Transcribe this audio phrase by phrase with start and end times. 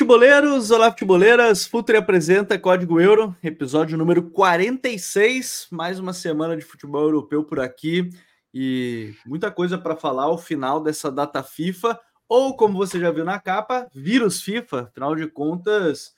[0.00, 0.70] Futeboleiros!
[0.70, 1.66] Olá, futeboleiras!
[1.66, 5.66] Futre apresenta Código Euro, episódio número 46.
[5.70, 8.08] Mais uma semana de futebol europeu por aqui
[8.52, 13.26] e muita coisa para falar ao final dessa data FIFA, ou como você já viu
[13.26, 14.84] na capa, vírus FIFA.
[14.84, 16.14] Afinal de contas,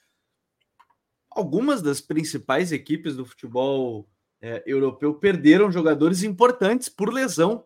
[1.29, 4.09] algumas das principais equipes do futebol
[4.41, 7.65] é, europeu perderam jogadores importantes por lesão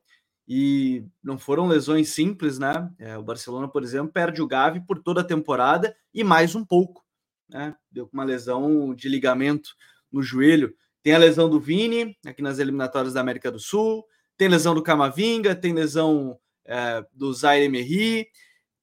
[0.49, 2.91] e não foram lesões simples, né?
[2.99, 6.65] É, o Barcelona, por exemplo, perde o Gavi por toda a temporada e mais um
[6.65, 7.05] pouco,
[7.49, 7.75] né?
[7.91, 9.71] Deu uma lesão de ligamento
[10.11, 10.75] no joelho.
[11.03, 14.05] Tem a lesão do Vini, aqui nas eliminatórias da América do Sul,
[14.37, 18.29] tem lesão do Camavinga, tem lesão é, do Zaire Emery,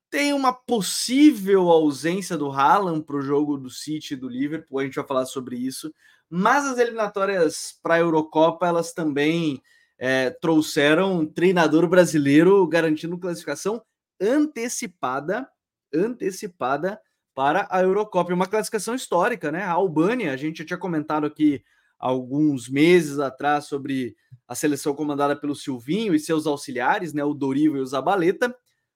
[0.09, 4.83] tem uma possível ausência do Haaland para o jogo do City e do Liverpool, a
[4.83, 5.93] gente vai falar sobre isso,
[6.29, 9.61] mas as eliminatórias para a Eurocopa, elas também
[9.97, 13.81] é, trouxeram um treinador brasileiro garantindo classificação
[14.19, 15.47] antecipada,
[15.93, 16.99] antecipada
[17.33, 18.33] para a Eurocopa.
[18.33, 19.63] Uma classificação histórica, né?
[19.63, 21.63] A Albânia, a gente já tinha comentado aqui
[21.97, 24.15] alguns meses atrás sobre
[24.47, 27.23] a seleção comandada pelo Silvinho e seus auxiliares, né?
[27.23, 28.55] O Dorival e o Zabaleta.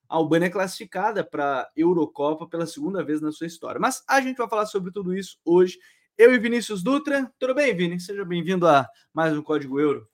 [0.10, 3.80] A Albânia é classificada para a Eurocopa pela segunda vez na sua história.
[3.80, 5.78] Mas a gente vai falar sobre tudo isso hoje.
[6.18, 7.32] Eu e Vinícius Dutra.
[7.38, 8.00] Tudo bem, Vini?
[8.00, 10.08] Seja bem-vindo a mais um Código Euro.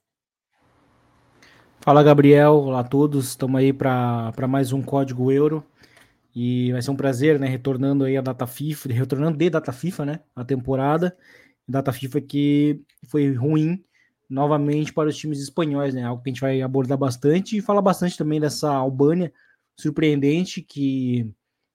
[1.84, 5.62] Fala Gabriel, olá a todos, estamos aí para mais um Código Euro.
[6.34, 10.06] E vai ser um prazer, né, retornando aí a data FIFA, retornando de data FIFA,
[10.06, 11.14] né, a temporada,
[11.68, 13.84] data FIFA que foi ruim
[14.30, 17.82] novamente para os times espanhóis, né, algo que a gente vai abordar bastante e falar
[17.82, 19.30] bastante também dessa Albânia
[19.78, 21.30] surpreendente que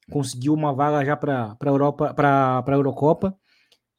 [0.09, 3.37] conseguiu uma vaga já para a Europa, para a Eurocopa.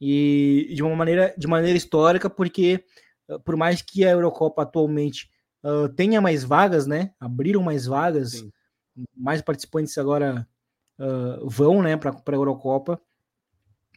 [0.00, 2.84] E de uma maneira de maneira histórica, porque
[3.44, 5.30] por mais que a Eurocopa atualmente
[5.64, 7.12] uh, tenha mais vagas, né?
[7.18, 8.50] Abriram mais vagas, Sim.
[9.16, 10.46] mais participantes agora
[10.98, 13.00] uh, vão, né, para a Eurocopa.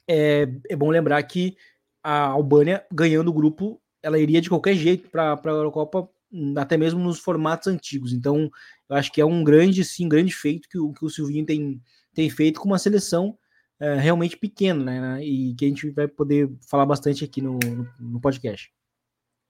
[0.08, 1.56] É, é bom lembrar que
[2.04, 6.10] a Albânia, ganhando o grupo, ela iria de qualquer jeito para a Eurocopa,
[6.58, 8.12] até mesmo nos formatos antigos.
[8.12, 8.50] Então,
[8.90, 11.82] eu acho que é um grande, sim, grande feito que o, que o Silvinho tem,
[12.14, 13.38] tem feito com uma seleção
[13.80, 15.24] é, realmente pequena, né?
[15.24, 18.72] E que a gente vai poder falar bastante aqui no, no, no podcast.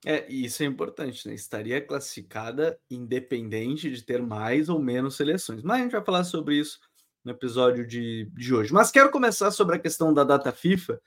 [0.05, 1.33] É, isso é importante, né?
[1.33, 5.63] Estaria classificada independente de ter mais ou menos seleções.
[5.63, 6.79] Mas a gente vai falar sobre isso
[7.23, 8.73] no episódio de, de hoje.
[8.73, 10.99] Mas quero começar sobre a questão da data FIFA,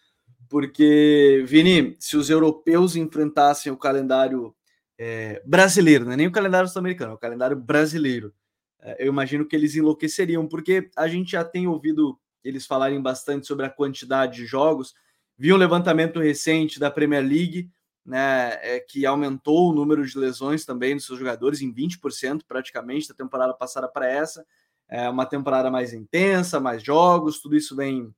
[0.49, 4.55] porque, Vini, se os europeus enfrentassem o calendário
[4.99, 6.17] é, brasileiro, né?
[6.17, 8.33] nem o calendário sul-americano, o calendário brasileiro,
[8.81, 13.47] é, eu imagino que eles enlouqueceriam, porque a gente já tem ouvido eles falarem bastante
[13.47, 14.95] sobre a quantidade de jogos.
[15.37, 17.69] Vi um levantamento recente da Premier League
[18.07, 23.09] né, é, que aumentou o número de lesões também dos seus jogadores em 20% praticamente
[23.09, 24.47] da temporada passada para essa.
[24.89, 28.15] É uma temporada mais intensa, mais jogos, tudo isso vem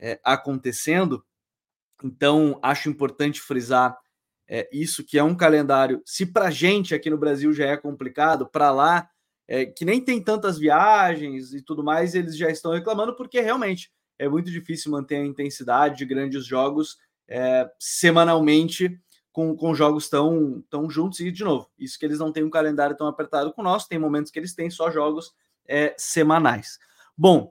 [0.00, 1.24] é, acontecendo.
[2.02, 3.96] Então, acho importante frisar
[4.48, 6.02] é, isso, que é um calendário.
[6.04, 9.08] Se para gente aqui no Brasil já é complicado, para lá,
[9.46, 13.92] é, que nem tem tantas viagens e tudo mais, eles já estão reclamando, porque realmente
[14.18, 18.98] é muito difícil manter a intensidade de grandes jogos é, semanalmente
[19.38, 21.20] com, com jogos tão, tão juntos.
[21.20, 23.96] E, de novo, isso que eles não têm um calendário tão apertado com nosso, tem
[23.96, 25.32] momentos que eles têm só jogos
[25.64, 26.76] é, semanais.
[27.16, 27.48] Bom,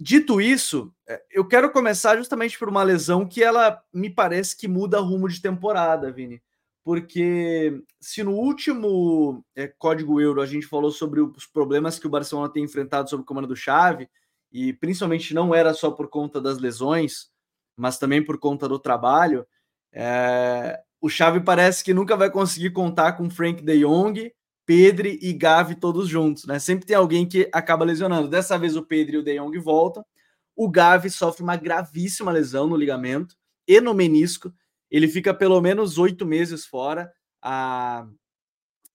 [0.00, 4.66] dito isso, é, eu quero começar justamente por uma lesão que ela me parece que
[4.66, 6.42] muda rumo de temporada, Vini.
[6.82, 12.10] Porque se no último é, Código Euro a gente falou sobre os problemas que o
[12.10, 14.10] Barcelona tem enfrentado sob o comando do Xavi,
[14.50, 17.30] e principalmente não era só por conta das lesões,
[17.76, 19.46] mas também por conta do trabalho,
[19.92, 24.32] é, o Xavi parece que nunca vai conseguir contar com Frank de Jong,
[24.64, 26.60] Pedri e Gavi todos juntos, né?
[26.60, 28.28] Sempre tem alguém que acaba lesionando.
[28.28, 30.06] Dessa vez o Pedro e o de Jong voltam.
[30.54, 33.34] O Gavi sofre uma gravíssima lesão no ligamento
[33.66, 34.54] e no menisco.
[34.88, 37.12] Ele fica pelo menos oito meses fora.
[37.42, 38.06] A,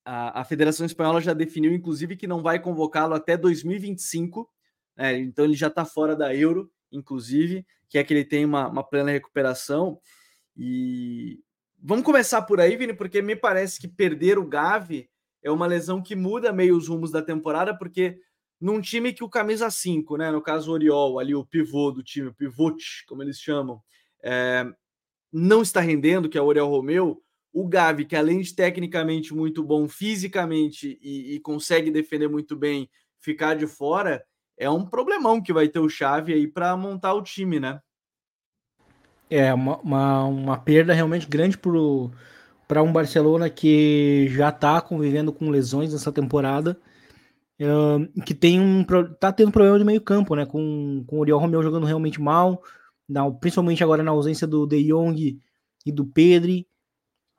[0.05, 4.49] a, a, Federação Espanhola já definiu, inclusive, que não vai convocá-lo até 2025.
[4.95, 5.17] Né?
[5.17, 8.83] Então ele já está fora da Euro, inclusive, que é que ele tem uma, uma
[8.83, 9.99] plena recuperação.
[10.55, 11.41] E
[11.79, 15.09] Vamos começar por aí, Vini, porque me parece que perder o Gavi
[15.43, 18.19] é uma lesão que muda meio os rumos da temporada, porque
[18.59, 22.03] num time que o camisa 5, né, no caso o Oriol, ali o pivô do
[22.03, 23.79] time, o pivote, como eles chamam,
[24.23, 24.65] é,
[25.31, 27.21] não está rendendo, que é o Oriol Romeu,
[27.53, 32.89] o Gavi, que além de tecnicamente muito bom fisicamente e, e, consegue defender muito bem,
[33.19, 34.25] ficar de fora,
[34.57, 37.79] é um problemão que vai ter o Chave aí para montar o time, né?
[39.29, 45.49] É, uma, uma, uma perda realmente grande para um Barcelona que já está convivendo com
[45.49, 46.79] lesões nessa temporada
[47.61, 48.85] uh, que tem um
[49.19, 50.45] tá tendo problema de meio campo, né?
[50.45, 52.61] Com, com o Oriol Romeu jogando realmente mal,
[53.07, 55.39] na, principalmente agora na ausência do De Jong
[55.85, 56.67] e do Pedri.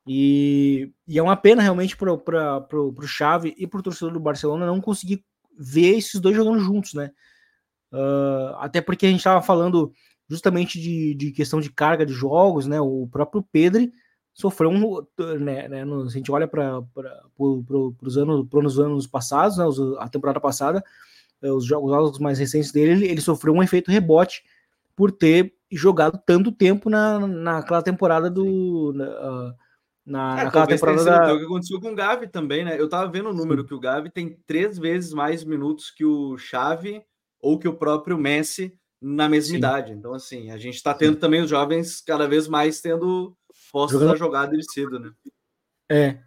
[0.06, 4.66] E, e é uma pena realmente para o Chave e para o torcedor do Barcelona
[4.66, 5.22] não conseguir
[5.58, 7.10] ver esses dois jogando juntos, né?
[7.92, 9.92] Uh, até porque a gente estava falando
[10.28, 12.80] justamente de, de, questão de carga de jogos, né?
[12.80, 13.92] O próprio Pedri
[14.32, 15.04] sofreu um.
[15.40, 16.82] Né, né, a gente olha para
[17.36, 19.64] pro, os anos, os anos passados, né,
[19.98, 20.84] a temporada passada,
[21.42, 24.44] eh, os jogos mais recentes dele, ele, sofreu um efeito rebote
[24.94, 28.92] por ter jogado tanto tempo na, naquela temporada do.
[28.94, 29.54] Na,
[30.06, 31.34] na, é, naquela temporada da...
[31.34, 32.80] o que aconteceu com o Gavi também, né?
[32.80, 36.38] Eu tava vendo o número que o Gavi tem três vezes mais minutos que o
[36.38, 37.02] Xavi
[37.40, 39.56] ou que o próprio Messi na mesma Sim.
[39.58, 39.92] idade.
[39.92, 41.20] Então, assim, a gente está tendo Sim.
[41.20, 43.36] também os jovens cada vez mais tendo
[43.72, 44.14] postos Jogando...
[44.14, 45.10] a jogar dele cedo, né?
[45.90, 46.18] É.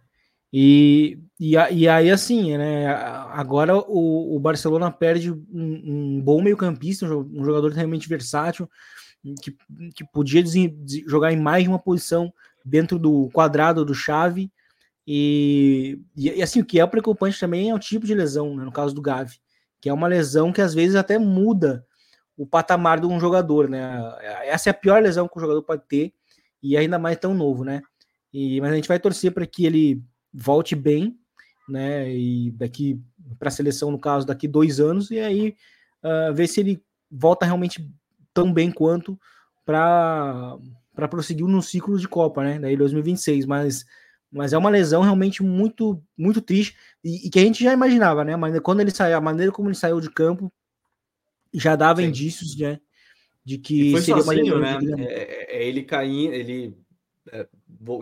[0.52, 2.86] E, e, e aí, assim, né?
[3.30, 8.68] Agora o, o Barcelona perde um, um bom meio-campista, um jogador realmente versátil,
[9.40, 9.56] que,
[9.94, 10.44] que podia
[11.06, 12.32] jogar em mais de uma posição
[12.64, 14.52] dentro do quadrado do chave.
[15.06, 18.72] E, e, assim, o que é preocupante também é o tipo de lesão, né, no
[18.72, 19.38] caso do Gavi,
[19.80, 21.84] que é uma lesão que às vezes até muda
[22.36, 23.82] o patamar de um jogador, né?
[24.44, 26.12] Essa é a pior lesão que o jogador pode ter,
[26.62, 27.82] e ainda mais tão novo, né?
[28.32, 30.02] E, mas a gente vai torcer para que ele
[30.32, 31.16] volte bem,
[31.68, 32.10] né?
[32.14, 33.00] E daqui
[33.38, 35.56] para a seleção, no caso, daqui dois anos, e aí
[36.02, 37.86] uh, ver se ele volta realmente
[38.32, 39.18] tão bem quanto
[39.64, 40.58] para
[41.10, 42.58] prosseguir no ciclo de Copa, né?
[42.58, 43.84] Daí 2026, mas
[44.34, 46.74] mas é uma lesão realmente muito muito triste
[47.04, 48.34] e, e que a gente já imaginava, né?
[48.34, 50.50] Mas quando ele saiu, a maneira como ele saiu de campo
[51.52, 52.08] já dava Sim.
[52.08, 52.80] indícios né,
[53.44, 54.78] de que e foi seria sozinho, né?
[54.98, 56.76] É, é, é, ele caindo, ele
[57.30, 57.46] é,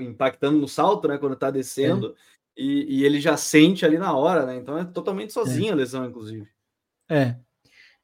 [0.01, 1.19] impactando no salto, né?
[1.19, 2.15] Quando tá descendo,
[2.57, 2.63] é.
[2.63, 4.57] e, e, ele já sente ali na hora, né?
[4.57, 6.47] Então é totalmente sozinho a lesão, inclusive.
[7.09, 7.37] É.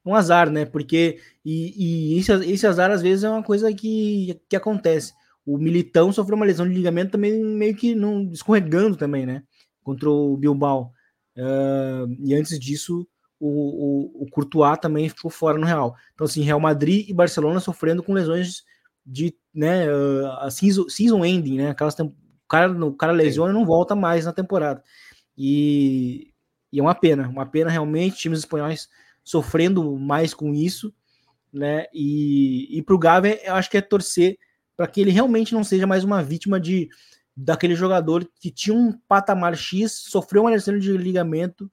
[0.05, 0.65] Um azar, né?
[0.65, 5.13] Porque e, e esse, esse azar às vezes é uma coisa que, que acontece.
[5.45, 9.43] O Militão sofreu uma lesão de ligamento também meio que não escorregando também, né?
[9.81, 10.91] Contra o Bilbao.
[11.37, 13.07] Uh, e antes disso,
[13.39, 15.95] o, o, o Courtois também ficou fora no Real.
[16.13, 18.63] Então, assim, Real Madrid e Barcelona sofrendo com lesões
[19.05, 22.13] de, né, uh, a season, season ending, né, aquelas o
[22.47, 24.83] cara, o cara lesiona e não volta mais na temporada.
[25.37, 26.33] E,
[26.71, 28.89] e é uma pena, uma pena realmente, times espanhóis
[29.23, 30.93] sofrendo mais com isso,
[31.53, 34.37] né, e, e para o Gavi, eu acho que é torcer
[34.75, 36.89] para que ele realmente não seja mais uma vítima de
[37.35, 41.71] daquele jogador que tinha um patamar X, sofreu uma lesão de ligamento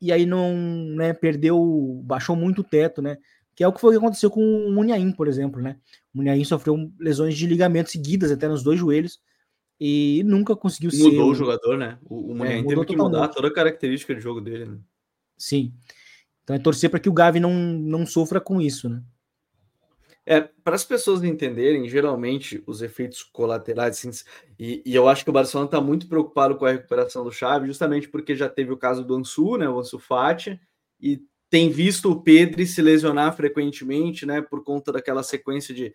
[0.00, 0.54] e aí não,
[0.96, 3.18] né, perdeu, baixou muito o teto, né?
[3.54, 5.76] Que é o que foi que aconteceu com o Munhaim, por exemplo, né?
[6.14, 9.20] O Munhaim sofreu lesões de ligamento seguidas até nos dois joelhos
[9.78, 11.16] e nunca conseguiu mudou ser.
[11.16, 11.98] Mudou o jogador, né?
[12.04, 14.78] O, o Munhaim é, teve que mudar toda a característica de jogo dele, né?
[15.36, 15.74] Sim.
[16.42, 19.02] Então é torcer para que o Gavi não, não sofra com isso, né?
[20.26, 24.10] É, para as pessoas entenderem, geralmente os efeitos colaterais, assim,
[24.58, 27.66] e, e, eu acho que o Barcelona está muito preocupado com a recuperação do Xavi,
[27.66, 30.60] justamente porque já teve o caso do Ansu, né, o Ansu Fati,
[31.00, 35.92] e tem visto o Pedri se lesionar frequentemente, né, por conta daquela sequência de,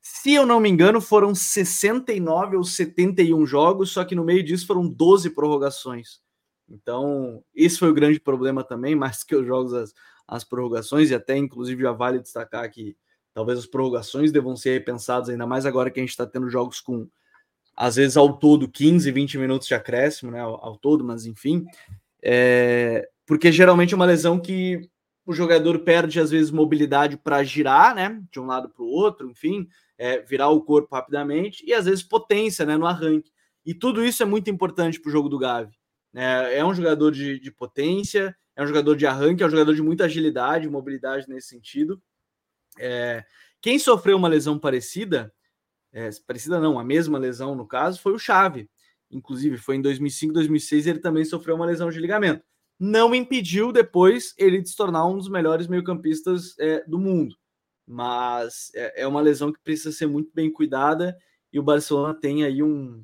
[0.00, 4.66] se eu não me engano, foram 69 ou 71 jogos, só que no meio disso
[4.66, 6.20] foram 12 prorrogações.
[6.68, 9.94] Então, esse foi o grande problema também, mais que os jogos, as,
[10.26, 12.96] as prorrogações, e até inclusive já vale destacar que
[13.38, 16.80] Talvez as prorrogações devam ser repensadas, ainda mais agora que a gente está tendo jogos
[16.80, 17.06] com,
[17.76, 20.40] às vezes, ao todo 15, 20 minutos de acréscimo, né?
[20.40, 21.64] Ao, ao todo, mas enfim.
[22.20, 24.90] É, porque geralmente é uma lesão que
[25.24, 28.20] o jogador perde, às vezes, mobilidade para girar, né?
[28.28, 32.02] De um lado para o outro, enfim, é, virar o corpo rapidamente, e às vezes
[32.02, 32.76] potência, né?
[32.76, 33.30] No arranque.
[33.64, 35.78] E tudo isso é muito importante para o jogo do Gavi.
[36.12, 39.76] É, é um jogador de, de potência, é um jogador de arranque, é um jogador
[39.76, 42.02] de muita agilidade, mobilidade nesse sentido.
[42.78, 43.24] É,
[43.60, 45.32] quem sofreu uma lesão parecida,
[45.92, 48.68] é, parecida não, a mesma lesão no caso, foi o Chave.
[49.10, 52.44] Inclusive, foi em 2005, 2006, ele também sofreu uma lesão de ligamento.
[52.78, 57.36] Não impediu depois ele de se tornar um dos melhores meio-campistas é, do mundo.
[57.86, 61.16] Mas é, é, uma lesão que precisa ser muito bem cuidada
[61.52, 63.02] e o Barcelona tem aí um,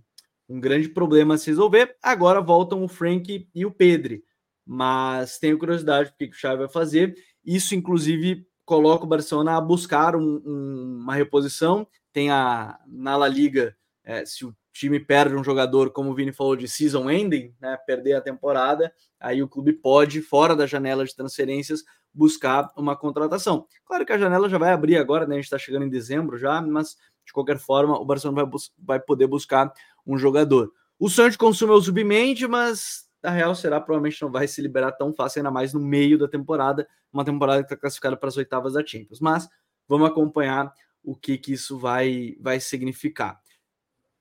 [0.49, 1.97] um grande problema a se resolver.
[2.03, 4.23] Agora voltam o Frank e o Pedri.
[4.65, 7.15] Mas tenho curiosidade do que o Xavi vai fazer.
[7.45, 11.87] Isso, inclusive, coloca o Barcelona a buscar um, um, uma reposição.
[12.13, 16.33] Tem a na La Liga, é, se o time perde um jogador, como o Vini
[16.33, 21.05] falou, de season ending, né, perder a temporada, aí o clube pode, fora da janela
[21.05, 23.67] de transferências, buscar uma contratação.
[23.85, 25.35] Claro que a janela já vai abrir agora, né?
[25.35, 29.01] A gente está chegando em dezembro já, mas de qualquer forma o Barcelona vai, vai
[29.01, 29.73] poder buscar
[30.07, 30.73] um jogador.
[30.99, 35.13] O consumo é o Zubimendi, mas a real será provavelmente não vai se liberar tão
[35.13, 38.75] fácil, ainda mais no meio da temporada, uma temporada que está classificada para as oitavas
[38.75, 39.19] da Champions.
[39.19, 39.49] Mas
[39.89, 43.41] vamos acompanhar o que, que isso vai, vai significar.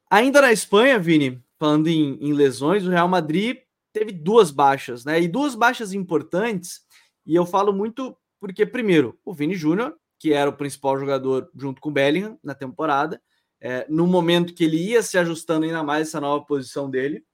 [0.09, 3.57] Ainda na Espanha, Vini, falando em, em lesões, o Real Madrid
[3.91, 5.21] teve duas baixas, né?
[5.21, 6.81] E duas baixas importantes,
[7.25, 11.79] e eu falo muito porque, primeiro, o Vini Júnior, que era o principal jogador junto
[11.81, 13.21] com o Bellingham na temporada,
[13.61, 17.25] é, no momento que ele ia se ajustando ainda mais essa nova posição dele,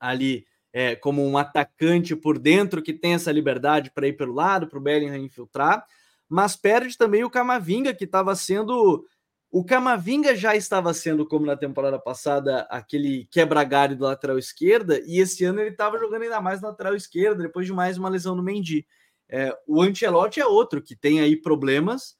[0.00, 0.44] ali
[0.76, 4.76] é, como um atacante por dentro que tem essa liberdade para ir pelo lado, para
[4.76, 5.86] o Bellingham infiltrar,
[6.28, 9.06] mas perde também o Camavinga, que estava sendo.
[9.52, 15.20] O Camavinga já estava sendo, como na temporada passada, aquele quebra-galho do lateral esquerda, e
[15.20, 18.42] esse ano ele estava jogando ainda mais lateral esquerda, depois de mais uma lesão no
[18.42, 18.84] Mendy.
[19.28, 22.16] É, o Ancelotti é outro que tem aí problemas.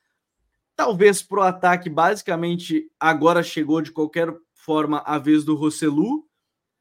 [0.77, 6.25] Talvez pro ataque, basicamente, agora chegou de qualquer forma a vez do Rosselu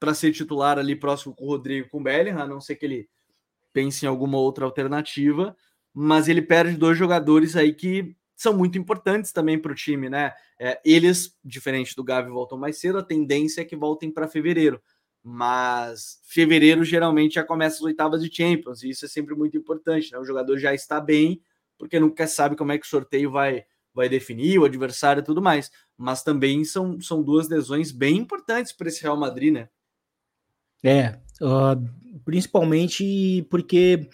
[0.03, 2.86] para ser titular ali próximo com o Rodrigo com o Bellingham, a não ser que
[2.86, 3.10] ele
[3.72, 5.55] pense em alguma outra alternativa.
[5.93, 10.33] Mas ele perde dois jogadores aí que são muito importantes também para o time, né?
[10.60, 14.81] É, eles, diferente do Gavi, voltam mais cedo, a tendência é que voltem para fevereiro
[15.24, 20.12] mas fevereiro geralmente já começa as oitavas de Champions, e isso é sempre muito importante,
[20.12, 20.19] né?
[20.19, 21.41] O jogador já está bem,
[21.77, 25.41] porque nunca sabe como é que o sorteio vai, vai definir, o adversário e tudo
[25.41, 25.72] mais.
[25.98, 29.69] Mas também são, são duas lesões bem importantes para esse Real Madrid, né?
[30.84, 34.10] É, uh, principalmente porque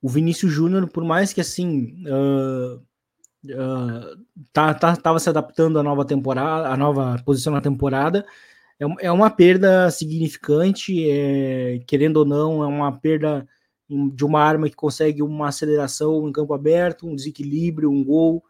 [0.00, 5.82] o Vinícius Júnior, por mais que assim uh, uh, tá, tá, tava se adaptando à
[5.82, 8.24] nova temporada, à nova posição na temporada,
[8.80, 13.46] é, é uma perda significante, é, querendo ou não, é uma perda
[13.88, 18.42] de uma arma que consegue uma aceleração em campo aberto, um desequilíbrio, um gol,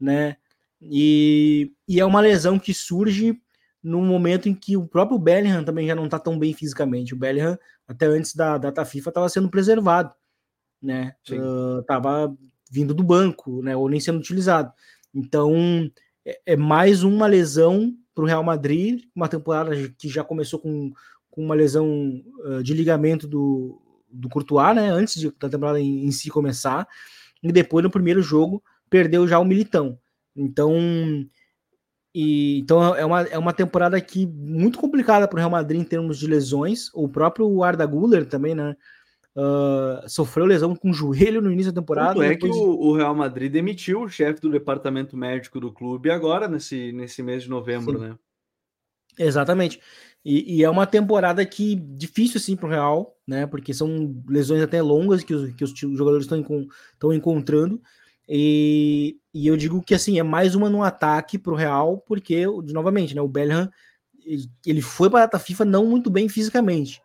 [0.00, 0.36] né?
[0.80, 3.40] E, e é uma lesão que surge
[3.82, 7.14] no momento em que o próprio Bellingham também já não está tão bem fisicamente.
[7.14, 10.12] O Bellingham, até antes da data FIFA, estava sendo preservado,
[10.82, 11.14] né?
[11.30, 12.36] Uh, tava
[12.70, 13.76] vindo do banco, né?
[13.76, 14.72] Ou nem sendo utilizado.
[15.14, 15.90] Então,
[16.24, 20.92] é, é mais uma lesão para o Real Madrid, uma temporada que já começou com,
[21.30, 23.80] com uma lesão uh, de ligamento do,
[24.10, 26.86] do Courtois, né, antes de, da temporada em, em, si começar,
[27.42, 29.98] e depois no primeiro jogo perdeu já o Militão.
[30.34, 30.76] Então,
[32.20, 35.84] e, então é, uma, é uma temporada aqui muito complicada para o Real Madrid em
[35.84, 36.90] termos de lesões.
[36.92, 38.74] O próprio Arda Guller também, né?
[39.36, 42.14] Uh, sofreu lesão com o joelho no início da temporada.
[42.14, 46.10] Tanto é que o, o, Real Madrid demitiu o chefe do departamento médico do clube
[46.10, 48.08] agora, nesse, nesse mês de novembro, Sim.
[48.08, 48.18] né?
[49.16, 49.80] Exatamente.
[50.24, 53.46] E, e, é uma temporada que difícil assim para o Real, né?
[53.46, 57.80] Porque são lesões até longas que os, que os jogadores estão encontrando.
[58.28, 62.44] E, e, eu digo que assim é mais uma no ataque para o Real, porque
[62.46, 63.22] novamente, né?
[63.22, 63.70] O Bellingham
[64.66, 67.00] ele foi para a data FIFA não muito bem fisicamente.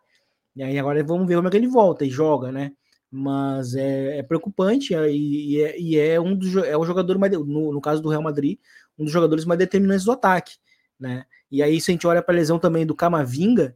[0.55, 2.73] E aí agora vamos ver como é que ele volta e joga, né?
[3.09, 7.31] Mas é, é preocupante é, e, é, e, é, um dos é o jogador mais
[7.31, 8.57] no, no, caso do Real Madrid,
[8.97, 10.57] um dos jogadores mais determinantes do ataque,
[10.99, 11.25] né?
[11.49, 13.75] E aí se a gente olha para a lesão também do Camavinga,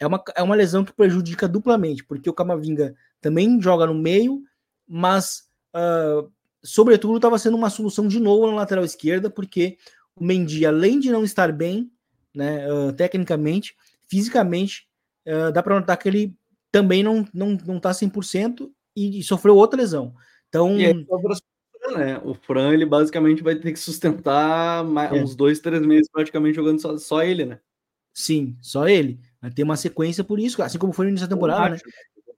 [0.00, 4.42] é uma, é uma lesão que prejudica duplamente, porque o Camavinga também joga no meio,
[4.86, 6.30] mas uh,
[6.62, 9.78] sobretudo estava sendo uma solução de novo na lateral esquerda, porque
[10.16, 11.90] o Mendy, além de não estar bem,
[12.34, 13.76] né, uh, tecnicamente,
[14.08, 14.88] fisicamente
[15.26, 16.36] uh, dá para notar que ele
[16.70, 20.14] também não, não, não tá 100% e, e sofreu outra lesão.
[20.48, 20.78] Então.
[20.78, 21.06] E aí,
[21.96, 22.20] né?
[22.24, 25.22] O Fran, ele basicamente vai ter que sustentar mais, é.
[25.22, 27.60] uns dois, três meses praticamente jogando só, só ele, né?
[28.12, 29.20] Sim, só ele.
[29.40, 31.80] Vai ter uma sequência por isso, assim como foi no início da temporada, né?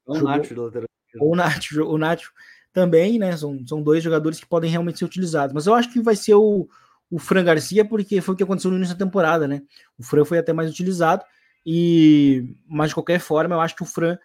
[0.06, 0.84] O Nacho, né?
[1.20, 2.32] O Nacho, o Nacho
[2.72, 3.36] também, né?
[3.36, 5.52] São, são dois jogadores que podem realmente ser utilizados.
[5.52, 6.68] Mas eu acho que vai ser o,
[7.10, 9.62] o Fran Garcia, porque foi o que aconteceu no início da temporada, né?
[9.98, 11.24] O Fran foi até mais utilizado.
[11.64, 14.16] E, mas de qualquer forma, eu acho que o Fran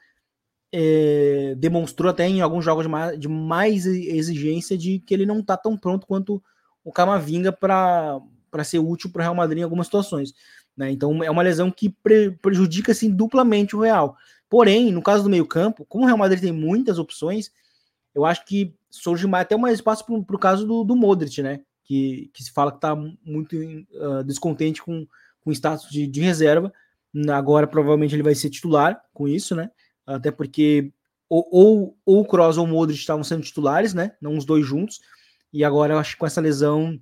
[0.71, 5.39] é, demonstrou até em alguns jogos de mais, de mais, exigência de que ele não
[5.39, 6.41] está tão pronto quanto
[6.83, 8.21] o Camavinga para
[8.63, 10.33] ser útil para o Real Madrid em algumas situações.
[10.75, 10.91] Né?
[10.91, 14.15] Então é uma lesão que pre, prejudica assim, duplamente o Real.
[14.49, 17.51] Porém, no caso do meio-campo, como o Real Madrid tem muitas opções,
[18.15, 21.59] eu acho que surge mais, até mais espaço para o caso do, do Modric, né?
[21.83, 25.05] Que, que se fala que está muito uh, descontente com,
[25.45, 26.73] o status de, de reserva
[27.29, 29.69] Agora, provavelmente, ele vai ser titular com isso, né?
[30.05, 30.91] Até porque
[31.29, 34.11] ou, ou, ou o Kroos ou o Modric estavam sendo titulares, né?
[34.21, 34.99] Não os dois juntos.
[35.53, 36.99] E agora, eu acho que com essa lesão,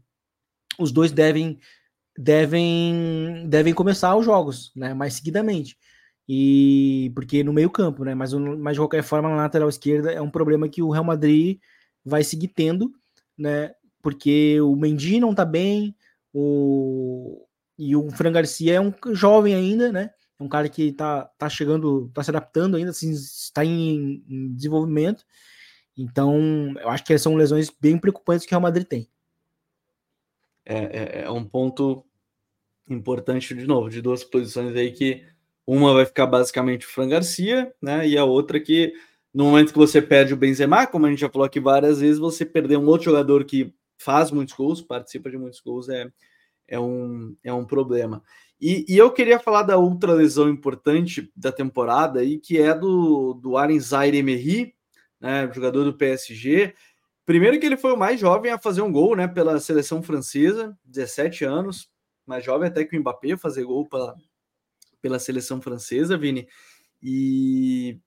[0.78, 1.60] os dois devem
[2.16, 4.94] devem devem começar os jogos, né?
[4.94, 5.78] Mais seguidamente.
[6.28, 8.16] E porque no meio-campo, né?
[8.16, 11.60] Mas, mas de qualquer forma, na lateral esquerda é um problema que o Real Madrid
[12.04, 12.94] vai seguir tendo,
[13.38, 13.74] né?
[14.02, 15.96] Porque o Mendy não tá bem,
[16.34, 17.46] o,
[17.78, 20.10] e o Fran Garcia é um jovem ainda, né?
[20.40, 24.54] É um cara que tá, tá chegando, tá se adaptando ainda, assim, está em, em
[24.54, 25.24] desenvolvimento.
[25.96, 29.08] Então, eu acho que são lesões bem preocupantes que o Real Madrid tem.
[30.66, 32.06] É, é, é, um ponto
[32.90, 35.26] importante, de novo, de duas posições aí que
[35.66, 38.08] uma vai ficar basicamente o Fran Garcia, né?
[38.08, 38.94] E a outra que
[39.34, 42.20] no momento que você perde o Benzema, como a gente já falou aqui várias vezes,
[42.20, 46.08] você perder um outro jogador que faz muitos gols, participa de muitos gols, é,
[46.68, 48.22] é, um, é um problema.
[48.62, 53.34] E, e eu queria falar da outra lesão importante da temporada aí, que é do,
[53.34, 54.76] do Aren Zaire Emery,
[55.20, 56.74] né, jogador do PSG.
[57.26, 60.78] Primeiro que ele foi o mais jovem a fazer um gol, né, pela seleção francesa,
[60.86, 61.90] 17 anos,
[62.26, 64.16] mais jovem até que o Mbappé fazer gol pela,
[65.04, 66.48] pela seleção francesa, Vini.
[67.02, 68.00] E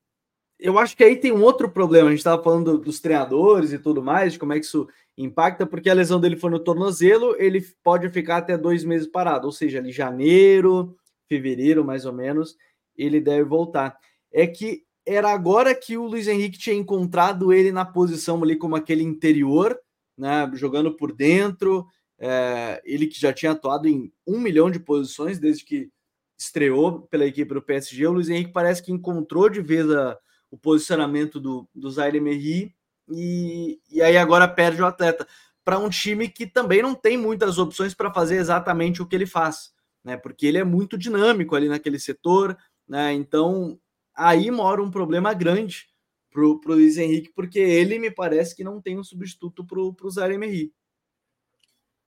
[0.58, 2.08] eu acho que aí tem um outro problema.
[2.08, 5.66] A gente estava falando dos treinadores e tudo mais, de como é que isso impacta,
[5.66, 9.52] porque a lesão dele foi no tornozelo, ele pode ficar até dois meses parado, ou
[9.52, 10.96] seja, ali janeiro,
[11.28, 12.56] fevereiro, mais ou menos,
[12.96, 13.98] ele deve voltar.
[14.32, 18.74] É que era agora que o Luiz Henrique tinha encontrado ele na posição ali como
[18.74, 19.78] aquele interior,
[20.16, 21.86] né, jogando por dentro.
[22.18, 25.90] É, ele que já tinha atuado em um milhão de posições desde que
[26.38, 28.06] estreou pela equipe do PSG.
[28.06, 30.18] O Luiz Henrique parece que encontrou de vez a,
[30.50, 32.74] o posicionamento do, do Zaire Emery
[33.08, 35.26] e, e aí agora perde o atleta
[35.64, 39.26] para um time que também não tem muitas opções para fazer exatamente o que ele
[39.26, 39.72] faz,
[40.04, 40.16] né?
[40.16, 43.12] Porque ele é muito dinâmico ali naquele setor, né?
[43.12, 43.78] Então
[44.14, 45.88] aí mora um problema grande
[46.30, 50.10] para o Luiz Henrique, porque ele me parece que não tem um substituto para o
[50.10, 50.72] Zaire Emery.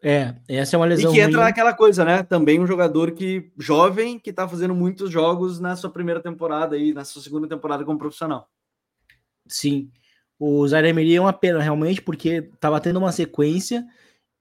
[0.02, 1.12] É, essa é uma lesão.
[1.12, 1.48] E que entra ruim.
[1.48, 2.24] naquela coisa, né?
[2.24, 6.94] Também um jogador que jovem que está fazendo muitos jogos na sua primeira temporada e
[6.94, 8.50] na sua segunda temporada como profissional.
[9.48, 9.92] Sim.
[10.40, 13.86] O Zaire Emery é uma pena, realmente, porque estava tendo uma sequência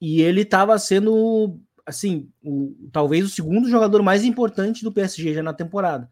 [0.00, 5.42] e ele estava sendo, assim, o, talvez o segundo jogador mais importante do PSG já
[5.42, 6.08] na temporada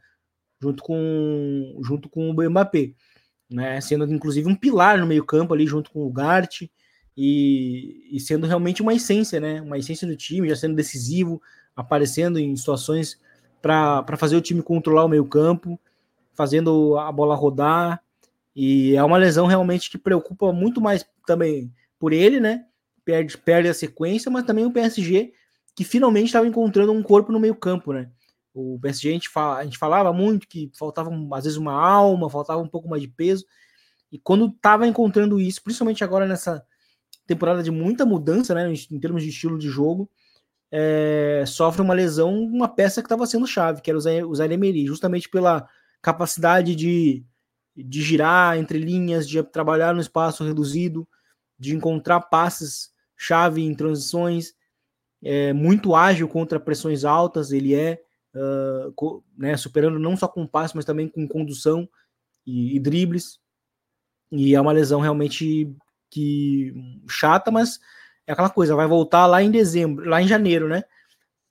[0.61, 2.95] junto com, junto com o Mbappé,
[3.51, 3.81] né?
[3.81, 6.63] Sendo inclusive um pilar no meio-campo ali junto com o Gart
[7.17, 9.63] e, e, sendo realmente uma essência, né?
[9.63, 11.41] Uma essência do time, já sendo decisivo,
[11.75, 13.19] aparecendo em situações
[13.63, 15.81] para fazer o time controlar o meio-campo,
[16.35, 18.03] fazendo a bola rodar.
[18.55, 22.67] E é uma lesão realmente que preocupa muito mais também por ele, né?
[23.05, 25.33] Perde, perde a sequência, mas também o PSG,
[25.75, 28.11] que finalmente estava encontrando um corpo no meio-campo, né?
[28.55, 32.31] O PSG a gente, fala, a gente falava muito que faltava às vezes uma alma,
[32.31, 33.45] faltava um pouco mais de peso.
[34.13, 36.65] E quando estava encontrando isso, principalmente agora nessa
[37.27, 40.09] temporada de muita mudança, né, em termos de estilo de jogo,
[40.71, 45.29] é, sofre uma lesão, uma peça que estava sendo chave, que era o Zaire justamente
[45.29, 45.69] pela
[46.03, 47.25] capacidade de,
[47.75, 51.07] de girar entre linhas, de trabalhar no espaço reduzido,
[51.59, 54.55] de encontrar passes chave em transições,
[55.23, 58.01] é muito ágil contra pressões altas, ele é
[58.35, 61.89] uh, né, superando não só com passe, mas também com condução
[62.47, 63.41] e, e, dribles.
[64.31, 65.75] E é uma lesão realmente
[66.11, 66.73] que
[67.09, 67.79] chata, mas
[68.27, 70.83] é aquela coisa, vai voltar lá em dezembro, lá em janeiro, né?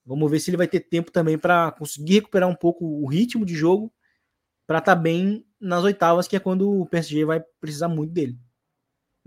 [0.06, 3.46] Vamos ver se ele vai ter tempo também para conseguir recuperar um pouco o ritmo
[3.46, 3.92] de jogo
[4.68, 8.38] para estar tá bem nas oitavas, que é quando o PSG vai precisar muito dele.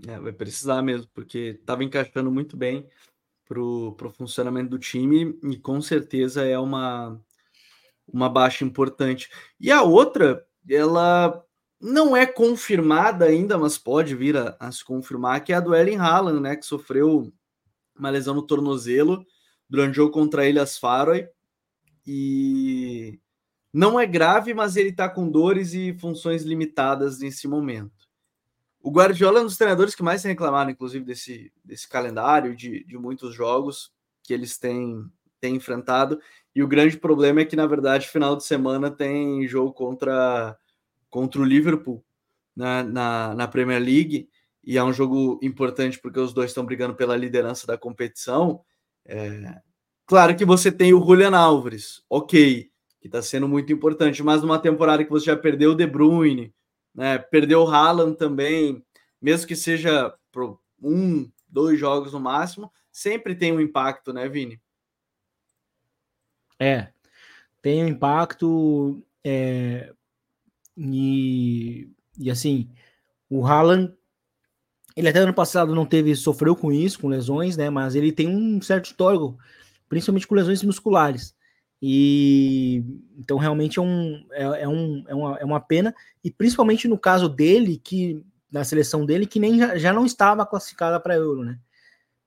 [0.07, 2.87] É, vai precisar mesmo, porque estava encaixando muito bem
[3.45, 7.19] para o funcionamento do time e com certeza é uma,
[8.07, 9.29] uma baixa importante.
[9.59, 11.43] E a outra, ela
[11.79, 15.75] não é confirmada ainda, mas pode vir a, a se confirmar, que é a do
[15.75, 17.31] Ellen Haaland, né, que sofreu
[17.97, 19.25] uma lesão no tornozelo
[19.69, 21.27] durante o jogo contra ele as Faroe
[22.05, 23.19] e
[23.71, 28.09] não é grave, mas ele está com dores e funções limitadas nesse momento.
[28.81, 32.83] O Guardiola é um dos treinadores que mais tem reclamado, inclusive, desse, desse calendário de,
[32.85, 33.91] de muitos jogos
[34.23, 35.05] que eles têm,
[35.39, 36.19] têm enfrentado.
[36.55, 40.57] E o grande problema é que, na verdade, final de semana tem jogo contra,
[41.09, 42.03] contra o Liverpool
[42.55, 44.29] na, na, na Premier League,
[44.63, 48.61] e é um jogo importante porque os dois estão brigando pela liderança da competição.
[49.05, 49.61] É...
[50.05, 52.69] Claro que você tem o Julian Álvares, ok,
[52.99, 56.53] que está sendo muito importante, mas numa temporada que você já perdeu o De Bruyne,
[56.93, 58.83] né, perdeu o Haaland também,
[59.21, 60.13] mesmo que seja
[60.81, 64.59] um, dois jogos no máximo, sempre tem um impacto, né, Vini?
[66.59, 66.89] É,
[67.61, 69.93] tem um impacto é,
[70.79, 72.69] e, e assim,
[73.29, 73.93] o Haaland,
[74.95, 77.69] ele até ano passado não teve, sofreu com isso, com lesões, né?
[77.69, 79.37] Mas ele tem um certo histórico,
[79.89, 81.35] principalmente com lesões musculares.
[81.81, 82.83] E
[83.17, 86.97] então realmente é, um, é, é, um, é, uma, é uma pena, e principalmente no
[86.97, 91.43] caso dele, que na seleção dele, que nem já, já não estava classificada para Euro,
[91.43, 91.59] né?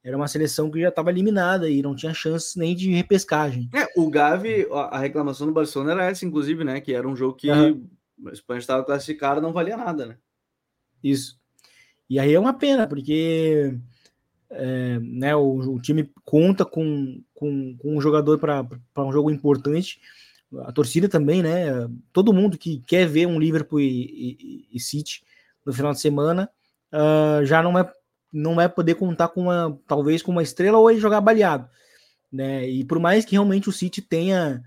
[0.04, 3.70] era uma seleção que já estava eliminada e não tinha chance nem de repescagem.
[3.72, 6.80] É, o Gavi, a reclamação do Barcelona era essa, inclusive, né?
[6.80, 7.88] Que era um jogo que uhum.
[8.27, 10.18] A Espanha estava classificada, não valia nada, né?
[11.03, 11.40] Isso.
[12.09, 13.75] E aí é uma pena, porque
[14.51, 18.66] é, né, o, o, time conta com, com, com um jogador para
[18.98, 20.01] um jogo importante.
[20.64, 21.88] A torcida também, né?
[22.12, 25.25] Todo mundo que quer ver um Liverpool e, e, e City
[25.64, 26.51] no final de semana
[26.92, 27.90] uh, já não é
[28.33, 31.68] não vai poder contar com uma talvez com uma estrela ou ele jogar baleado,
[32.31, 32.68] né?
[32.68, 34.62] E por mais que realmente o City tenha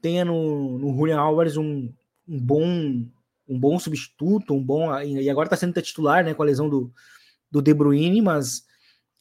[0.00, 1.92] tenha no, no Julian Alvarez um,
[2.28, 3.04] um bom
[3.48, 6.92] um bom substituto, um bom e agora está sendo titular, né, com a lesão do,
[7.50, 8.64] do De Bruyne, mas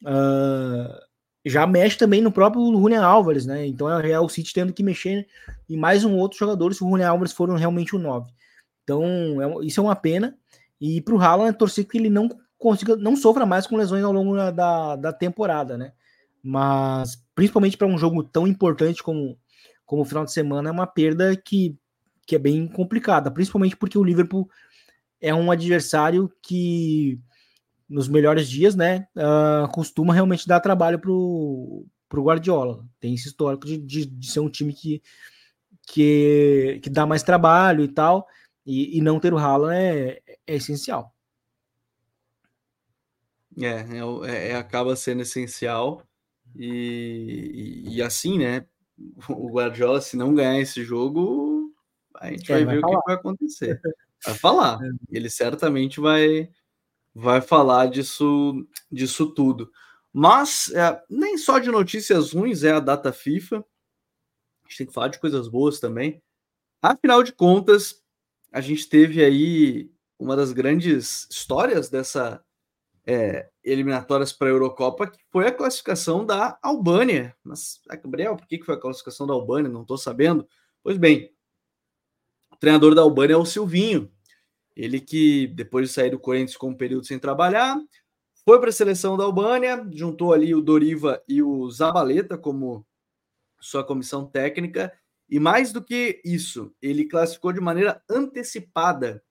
[0.01, 1.05] uh,
[1.45, 3.67] já mexe também no próprio Julian Álvares, né?
[3.67, 5.27] Então é, é, o City tendo que mexer
[5.69, 8.31] em mais um outro jogador se o Julian Álvares for realmente o 9.
[8.83, 9.03] Então
[9.41, 10.35] é, isso é uma pena.
[10.81, 14.11] E para o Haaland, torcer que ele não consiga, não sofra mais com lesões ao
[14.11, 15.93] longo da, da temporada, né?
[16.43, 19.37] Mas principalmente para um jogo tão importante como,
[19.85, 21.77] como o final de semana, é uma perda que,
[22.25, 24.49] que é bem complicada, principalmente porque o Liverpool
[25.21, 27.19] é um adversário que
[27.87, 32.83] nos melhores dias, né, uh, costuma realmente dar trabalho pro, pro Guardiola.
[32.99, 35.01] Tem esse histórico de, de, de ser um time que,
[35.87, 38.27] que, que dá mais trabalho e tal,
[38.65, 41.15] e, e não ter o Haaland é, é essencial.
[43.61, 46.03] É, é, é, é, acaba sendo essencial.
[46.55, 48.65] E, e, e, assim, né?
[49.27, 51.54] O Guardiola, se não ganhar esse jogo,
[52.19, 52.97] a gente é, vai, vai, ver falar.
[52.97, 53.81] o que vai acontecer.
[54.25, 54.79] Vai falar.
[54.83, 54.89] É.
[55.17, 56.49] Ele certamente vai,
[57.13, 59.71] vai falar disso, disso tudo.
[60.11, 63.57] Mas é, nem só de notícias ruins é a data FIFA.
[63.57, 66.21] A gente tem que falar de coisas boas também.
[66.81, 68.01] Afinal de contas,
[68.51, 72.43] a gente teve aí uma das grandes histórias dessa
[73.05, 77.35] é, eliminatórias para a Eurocopa, que foi a classificação da Albânia.
[77.43, 79.69] Mas, Gabriel, por que foi a classificação da Albânia?
[79.69, 80.47] Não estou sabendo.
[80.81, 81.34] Pois bem,
[82.55, 84.11] o treinador da Albânia é o Silvinho.
[84.75, 87.77] Ele que, depois de sair do Corinthians com um período sem trabalhar,
[88.43, 92.85] foi para a seleção da Albânia, juntou ali o Doriva e o Zabaleta como
[93.59, 94.91] sua comissão técnica.
[95.29, 99.23] E mais do que isso, ele classificou de maneira antecipada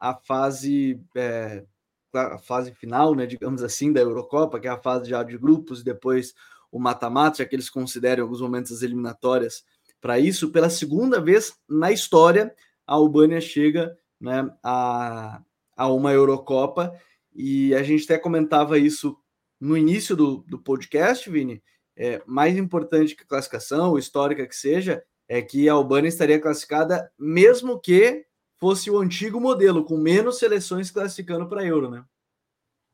[0.00, 1.64] a fase é,
[2.12, 5.80] a fase final, né, digamos assim, da Eurocopa, que é a fase já de grupos,
[5.80, 6.34] e depois
[6.70, 9.64] o mata-mata, já que eles consideram em alguns momentos as eliminatórias
[10.04, 10.50] para isso.
[10.50, 12.54] Pela segunda vez na história,
[12.86, 15.40] a Albânia chega né, a,
[15.74, 16.94] a uma Eurocopa,
[17.34, 19.16] e a gente até comentava isso
[19.58, 21.62] no início do, do podcast, Vini.
[21.96, 27.10] É, mais importante que a classificação, histórica que seja, é que a Albânia estaria classificada
[27.18, 28.26] mesmo que
[28.60, 32.04] fosse o antigo modelo, com menos seleções classificando para Euro, né?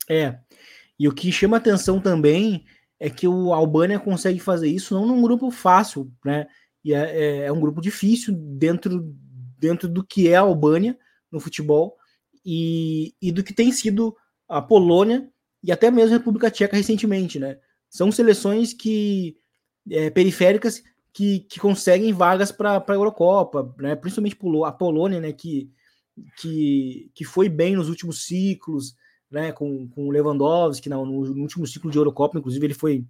[0.09, 0.39] É.
[0.97, 2.65] E o que chama atenção também
[3.01, 6.47] é que o Albânia consegue fazer isso não num grupo fácil, né?
[6.85, 9.15] E é, é, é um grupo difícil dentro,
[9.59, 10.99] dentro do que é a Albânia
[11.31, 11.97] no futebol
[12.45, 14.17] e, e do que tem sido
[14.49, 15.29] a Polônia
[15.63, 17.59] e até mesmo a República Tcheca recentemente, né?
[17.89, 19.37] São seleções que
[19.91, 23.97] é, periféricas que, que conseguem vagas para a Eurocopa, né?
[23.97, 25.33] principalmente a Polônia, né?
[25.33, 25.71] que,
[26.39, 28.95] que, que foi bem nos últimos ciclos,
[29.31, 29.53] né?
[29.53, 33.05] com, com Lewandowski, no, no último ciclo de Eurocopa, inclusive, ele foi,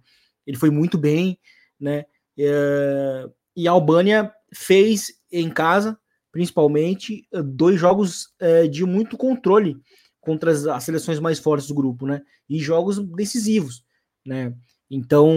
[0.45, 1.39] ele foi muito bem.
[1.79, 2.05] Né?
[2.37, 5.97] É, e a Albânia fez em casa,
[6.31, 9.77] principalmente, dois jogos é, de muito controle
[10.19, 12.21] contra as, as, seleções mais fortes do grupo, né?
[12.49, 13.83] E jogos decisivos,
[14.25, 14.53] né?
[14.89, 15.33] Então,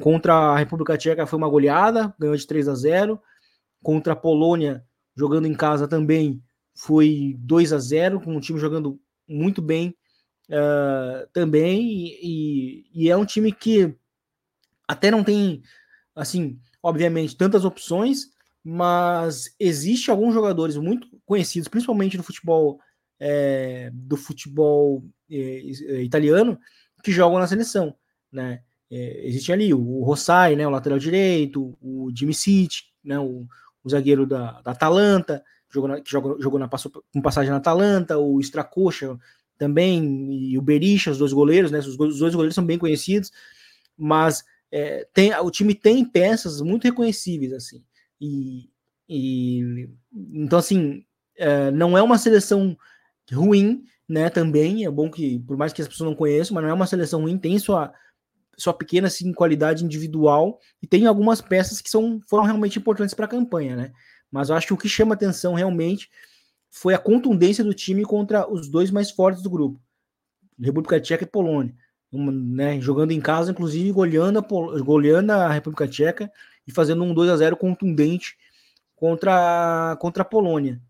[0.00, 3.20] contra a República Tcheca foi uma goleada, ganhou de 3 a 0.
[3.82, 4.82] Contra a Polônia,
[5.14, 6.42] jogando em casa também,
[6.74, 8.98] foi 2 a 0, com o time jogando
[9.28, 9.94] muito bem
[10.48, 12.08] uh, também.
[12.22, 13.94] E, e, é um time que
[14.88, 15.62] até não tem,
[16.14, 18.30] assim, obviamente, tantas opções,
[18.62, 22.78] mas existe alguns jogadores muito conhecidos, principalmente no futebol
[23.18, 26.58] é, do futebol é, italiano,
[27.02, 27.94] que jogam na seleção,
[28.30, 28.62] né?
[28.90, 33.46] é, existe ali o Rossai, né, o lateral direito, o Jimmy City, né, o,
[33.82, 37.56] o zagueiro da, da Atalanta, jogou na, que jogou, jogou na, passou, com passagem na
[37.56, 39.18] Atalanta, o Stracocha
[39.58, 43.32] também, e o Berisha, os dois goleiros, né, os, os dois goleiros são bem conhecidos,
[43.96, 44.44] mas
[44.76, 47.84] é, tem, o time tem peças muito reconhecíveis, assim,
[48.20, 48.68] e,
[49.08, 51.04] e então, assim,
[51.36, 52.76] é, não é uma seleção
[53.32, 56.70] ruim, né, também, é bom que, por mais que as pessoas não conheçam, mas não
[56.70, 57.94] é uma seleção ruim, tem sua
[58.56, 63.24] sua pequena assim, qualidade individual e tem algumas peças que são, foram realmente importantes para
[63.24, 63.92] a campanha, né?
[64.30, 66.08] Mas eu acho que o que chama atenção realmente
[66.70, 69.80] foi a contundência do time contra os dois mais fortes do grupo,
[70.60, 71.74] República Tcheca e Polônia.
[72.18, 74.42] Né, jogando em casa, inclusive goleando a,
[74.80, 76.30] goleando a República Tcheca
[76.66, 78.36] e fazendo um 2 a 0 contundente
[78.96, 80.80] contra, contra a Polônia.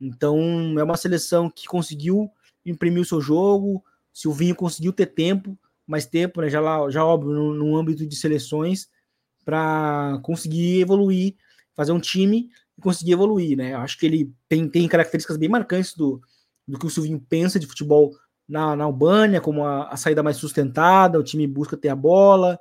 [0.00, 0.38] Então
[0.78, 2.30] é uma seleção que conseguiu
[2.64, 7.32] imprimir o seu jogo, Silvinho conseguiu ter tempo, mais tempo, né, já, lá, já óbvio,
[7.32, 8.88] no, no âmbito de seleções,
[9.44, 11.34] para conseguir evoluir,
[11.74, 13.56] fazer um time e conseguir evoluir.
[13.56, 13.74] Né?
[13.74, 16.20] Acho que ele tem, tem características bem marcantes do,
[16.66, 18.12] do que o Silvinho pensa de futebol
[18.50, 22.58] na, na Albânia, como a, a, saída mais sustentada, o time busca ter a bola,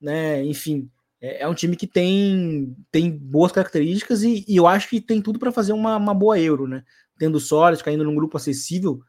[0.00, 0.44] né?
[0.44, 0.90] Enfim,
[1.20, 5.22] é, é um time que tem, tem boas características e, e eu acho que tem
[5.22, 6.82] tudo para fazer uma, uma boa Euro, né?
[7.16, 9.00] Tendo Soares, caindo num grupo acessível,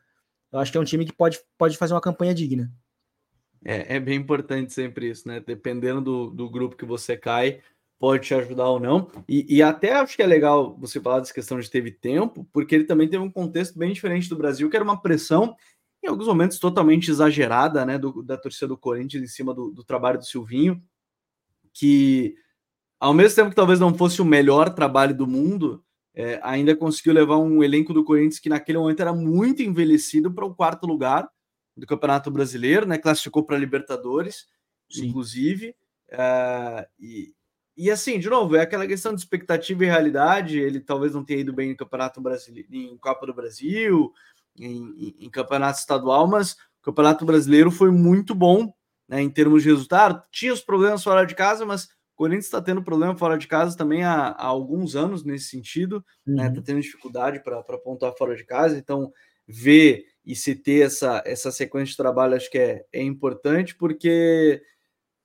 [0.51, 2.71] eu acho que é um time que pode, pode fazer uma campanha digna.
[3.65, 5.39] É, é bem importante sempre isso, né?
[5.39, 7.61] Dependendo do, do grupo que você cai,
[7.99, 9.09] pode te ajudar ou não.
[9.29, 12.73] E, e, até acho que é legal você falar dessa questão de teve tempo, porque
[12.73, 15.55] ele também teve um contexto bem diferente do Brasil, que era uma pressão,
[16.03, 17.97] em alguns momentos, totalmente exagerada, né?
[17.97, 20.81] Do, da torcida do Corinthians em cima do, do trabalho do Silvinho,
[21.73, 22.35] que
[22.99, 25.83] ao mesmo tempo que talvez não fosse o melhor trabalho do mundo,
[26.13, 30.45] é, ainda conseguiu levar um elenco do Corinthians que naquele momento era muito envelhecido para
[30.45, 31.29] o quarto lugar
[31.75, 32.97] do Campeonato Brasileiro, né?
[32.97, 34.47] Classificou para Libertadores,
[34.89, 35.07] Sim.
[35.07, 35.75] inclusive.
[36.11, 37.33] Uh, e,
[37.77, 40.59] e assim, de novo, é aquela questão de expectativa e realidade.
[40.59, 44.11] Ele talvez não tenha ido bem no Campeonato Brasileiro, em Copa do Brasil,
[44.57, 48.73] em, em, Campeonato Estadual, mas o Campeonato Brasileiro foi muito bom
[49.07, 50.23] né, em termos de resultado.
[50.31, 53.77] Tinha os problemas fora de casa, mas o Corinthians está tendo problema fora de casa
[53.77, 56.33] também há, há alguns anos nesse sentido, né?
[56.33, 56.35] uhum.
[56.35, 56.47] né?
[56.49, 59.11] Está tendo dificuldade para pontuar fora de casa, então
[59.47, 64.61] ver e se ter essa, essa sequência de trabalho acho que é, é importante, porque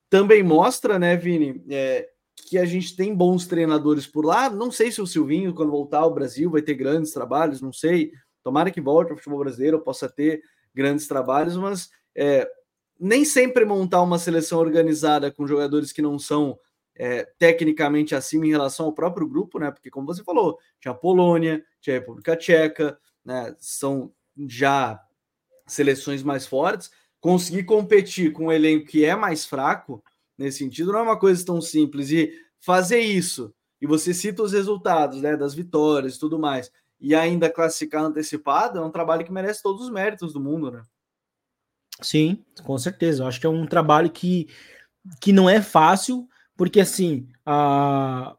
[0.09, 2.09] também mostra, né, Vini, é,
[2.47, 4.49] que a gente tem bons treinadores por lá.
[4.49, 8.11] Não sei se o Silvinho, quando voltar ao Brasil, vai ter grandes trabalhos, não sei.
[8.47, 10.41] Tomara que volte ao futebol brasileiro, possa ter
[10.73, 12.49] grandes trabalhos, mas é,
[12.97, 16.57] nem sempre montar uma seleção organizada com jogadores que não são
[16.95, 19.69] é, tecnicamente acima em relação ao próprio grupo, né?
[19.69, 23.53] Porque, como você falou, tinha a Polônia, tinha a República Tcheca, né?
[23.59, 24.13] São
[24.47, 24.97] já
[25.67, 30.01] seleções mais fortes, conseguir competir com um elenco que é mais fraco
[30.37, 34.53] nesse sentido não é uma coisa tão simples e fazer isso e você cita os
[34.53, 39.31] resultados né, das vitórias e tudo mais e ainda classificar antecipado é um trabalho que
[39.31, 40.81] merece todos os méritos do mundo, né?
[42.01, 43.23] Sim, com certeza.
[43.23, 44.47] Eu acho que é um trabalho que,
[45.19, 48.35] que não é fácil, porque assim a,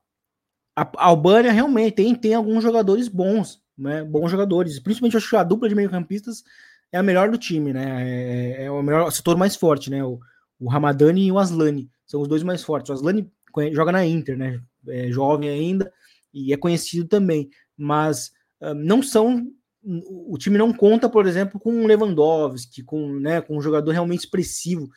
[0.77, 4.79] a Albânia realmente tem, tem alguns jogadores bons, né, bons jogadores.
[4.79, 6.45] Principalmente acho que a dupla de meio-campistas
[6.93, 8.59] é a melhor do time, né?
[8.61, 10.05] É, é o melhor setor mais forte, né?
[10.05, 10.21] O,
[10.59, 12.91] o Ramadani e o Aslani são os dois mais fortes.
[12.91, 13.31] O Aslani
[13.73, 14.61] joga na Inter, né?
[14.87, 15.93] É jovem ainda
[16.33, 18.33] e é conhecido também, mas
[18.77, 19.47] não são.
[19.85, 24.89] O time não conta, por exemplo, com Lewandowski, com, né, com um jogador realmente expressivo.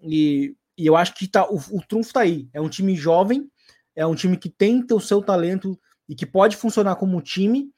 [0.00, 2.48] E, e eu acho que tá, o, o trunfo tá aí.
[2.52, 3.48] É um time jovem,
[3.94, 7.70] é um time que tem o seu talento e que pode funcionar como time,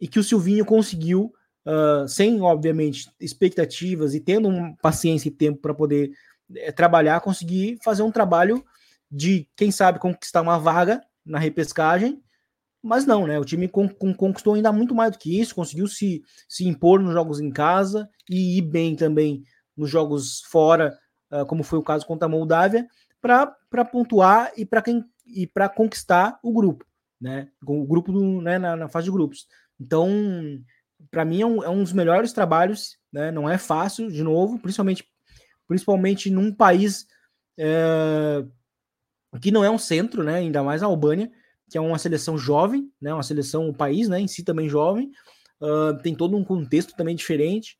[0.00, 1.32] e que o Silvinho conseguiu,
[1.66, 6.10] uh, sem, obviamente, expectativas e tendo um paciência e tempo para poder
[6.56, 8.64] é, trabalhar, conseguir fazer um trabalho
[9.10, 12.22] de, quem sabe, conquistar uma vaga na repescagem,
[12.84, 13.38] mas não, né?
[13.38, 17.00] O time con con conquistou ainda muito mais do que isso, conseguiu se, se impor
[17.00, 19.42] nos jogos em casa e ir bem também
[19.74, 20.94] nos jogos fora,
[21.32, 22.86] uh, como foi o caso contra a Moldávia,
[23.22, 26.84] para pontuar e para quem e para conquistar o grupo,
[27.18, 27.48] né?
[27.66, 29.46] O grupo do, né, na, na fase de grupos.
[29.80, 30.10] Então,
[31.10, 33.30] para mim é um, é um, dos melhores trabalhos, né?
[33.30, 35.08] Não é fácil, de novo, principalmente,
[35.66, 37.06] principalmente num país
[37.58, 38.44] é,
[39.40, 40.34] que não é um centro, né?
[40.34, 41.32] Ainda mais a Albânia,
[41.74, 43.12] que é uma seleção jovem, né?
[43.12, 44.20] Uma seleção, o país, né?
[44.20, 45.10] Em si também jovem,
[45.60, 47.76] uh, tem todo um contexto também diferente.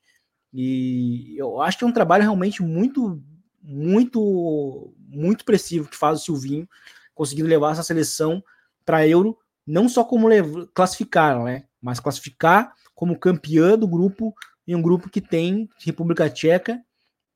[0.52, 3.22] E eu acho que é um trabalho realmente muito,
[3.62, 6.68] muito, muito expressivo que faz o Silvinho,
[7.14, 8.42] conseguindo levar essa seleção
[8.84, 10.26] para Euro, não só como
[10.74, 11.62] classificar, né?
[11.80, 14.34] mas classificar como campeã do grupo
[14.66, 16.84] em um grupo que tem República Tcheca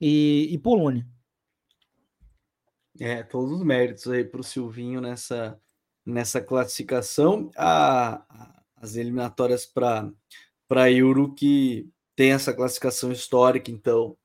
[0.01, 1.07] e, e Polônia.
[2.99, 5.57] É, todos os méritos aí para o Silvinho nessa,
[6.09, 7.51] nessa classificação.
[7.57, 8.23] A,
[8.77, 10.11] as eliminatórias para
[10.71, 14.17] a Euro que tem essa classificação histórica, então,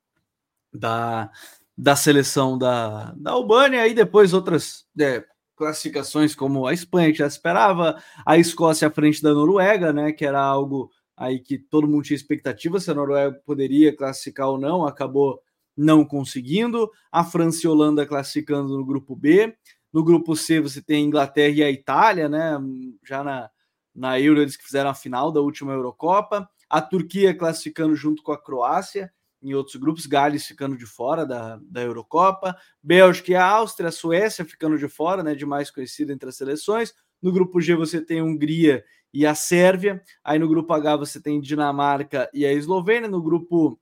[0.73, 1.29] da,
[1.77, 5.23] da seleção da, da Albânia e depois outras é,
[5.55, 10.25] classificações como a Espanha, que já esperava, a Escócia à frente da Noruega, né, que
[10.25, 14.87] era algo aí que todo mundo tinha expectativa se a Noruega poderia classificar ou não,
[14.87, 15.39] acabou
[15.75, 16.89] não conseguindo.
[17.11, 19.55] A França e a Holanda classificando no grupo B.
[19.93, 22.57] No grupo C você tem a Inglaterra e a Itália, né,
[23.05, 23.49] já na,
[23.93, 26.49] na Euro eles que fizeram a final da última Eurocopa.
[26.67, 29.13] A Turquia classificando junto com a Croácia.
[29.41, 33.91] em outros grupos, Gales ficando de fora da, da Eurocopa, Bélgica e a Áustria, a
[33.91, 36.95] Suécia ficando de fora, né, de mais conhecida entre as seleções.
[37.21, 40.01] No grupo G você tem a Hungria e a Sérvia.
[40.23, 43.07] Aí no grupo H você tem Dinamarca e a Eslovênia.
[43.07, 43.79] No grupo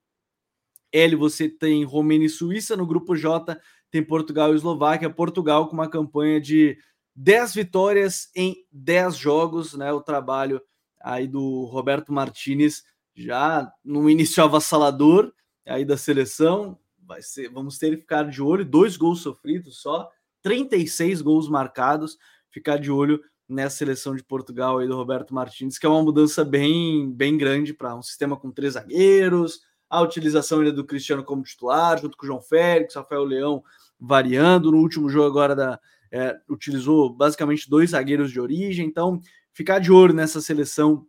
[0.91, 2.75] L você tem Romênia e Suíça.
[2.75, 3.57] No grupo J
[3.91, 5.09] tem Portugal e Eslováquia.
[5.09, 6.77] Portugal com uma campanha de
[7.15, 9.91] 10 vitórias em 10 jogos, né?
[9.91, 10.61] O trabalho
[10.99, 15.31] aí do Roberto Martinez já no início avassalador
[15.65, 16.79] aí da seleção.
[17.05, 20.09] Vai ser, vamos ter que ficar de olho, dois gols sofridos só,
[20.41, 22.17] 36 gols marcados,
[22.49, 26.45] ficar de olho nessa seleção de Portugal aí do Roberto Martins, que é uma mudança
[26.45, 31.43] bem, bem grande para um sistema com três zagueiros, a utilização ainda do Cristiano como
[31.43, 33.61] titular, junto com o João Félix, Rafael Leão
[34.01, 34.71] variando.
[34.71, 35.79] No último jogo agora da,
[36.11, 39.21] é, utilizou basicamente dois zagueiros de origem, então
[39.53, 41.05] ficar de olho nessa seleção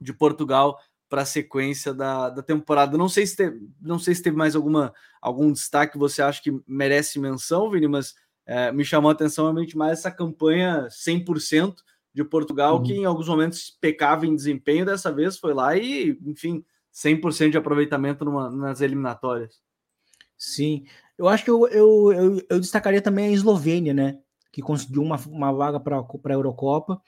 [0.00, 2.98] de Portugal para a sequência da, da temporada.
[2.98, 6.42] Não sei se teve, não sei se teve mais alguma algum destaque que você acha
[6.42, 11.76] que merece menção, Vini, mas é, me chamou a atenção realmente mais essa campanha 100%
[12.14, 12.82] de Portugal, uhum.
[12.82, 17.58] que em alguns momentos pecava em desempenho, dessa vez foi lá e, enfim, 100% de
[17.58, 19.60] aproveitamento numa, nas eliminatórias.
[20.36, 20.84] Sim,
[21.22, 24.18] eu acho que eu, eu, eu, eu, destacaria também a Eslovênia, né?
[24.50, 27.00] Que conseguiu uma, uma vaga para a Eurocopa,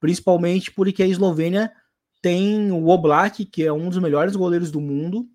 [0.00, 1.72] principalmente porque a Eslovênia
[2.20, 5.28] tem o Oblak, que é um dos melhores goleiros do mundo,